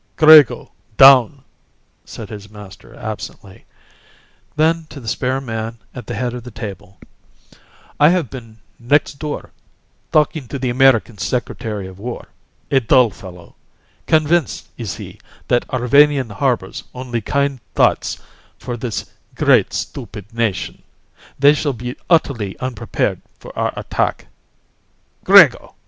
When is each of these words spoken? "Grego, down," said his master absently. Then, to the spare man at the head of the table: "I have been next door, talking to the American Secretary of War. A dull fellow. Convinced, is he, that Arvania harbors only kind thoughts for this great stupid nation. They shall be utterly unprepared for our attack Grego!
"Grego, 0.15 0.71
down," 0.97 1.43
said 2.05 2.29
his 2.29 2.49
master 2.49 2.95
absently. 2.95 3.65
Then, 4.55 4.87
to 4.89 4.99
the 4.99 5.07
spare 5.07 5.39
man 5.39 5.77
at 5.93 6.07
the 6.07 6.15
head 6.15 6.33
of 6.33 6.41
the 6.41 6.49
table: 6.49 6.97
"I 7.99 8.09
have 8.09 8.31
been 8.31 8.57
next 8.79 9.19
door, 9.19 9.51
talking 10.11 10.47
to 10.47 10.57
the 10.57 10.71
American 10.71 11.19
Secretary 11.19 11.85
of 11.85 11.99
War. 11.99 12.29
A 12.71 12.79
dull 12.79 13.11
fellow. 13.11 13.53
Convinced, 14.07 14.69
is 14.75 14.95
he, 14.95 15.19
that 15.49 15.69
Arvania 15.69 16.23
harbors 16.33 16.83
only 16.95 17.21
kind 17.21 17.59
thoughts 17.75 18.17
for 18.57 18.75
this 18.75 19.05
great 19.35 19.71
stupid 19.71 20.33
nation. 20.33 20.81
They 21.37 21.53
shall 21.53 21.73
be 21.73 21.95
utterly 22.09 22.57
unprepared 22.57 23.21
for 23.39 23.55
our 23.55 23.71
attack 23.77 24.25
Grego! 25.23 25.75